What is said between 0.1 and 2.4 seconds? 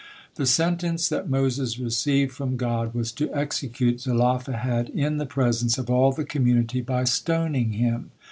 The sentence that Moses received